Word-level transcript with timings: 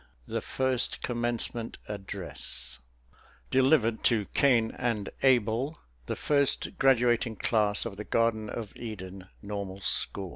THE 0.25 0.41
FIRST 0.41 1.03
COMMENCEMENT 1.03 1.77
ADDRESS 1.87 2.79
(_Delivered 3.51 4.01
to 4.01 4.25
Cain 4.33 4.71
and 4.71 5.11
Abel, 5.21 5.77
the 6.07 6.15
first 6.15 6.69
graduating 6.79 7.35
class 7.35 7.85
of 7.85 7.97
the 7.97 8.03
Garden 8.03 8.49
of 8.49 8.75
Eden 8.75 9.27
Normal 9.43 9.79
School. 9.81 10.29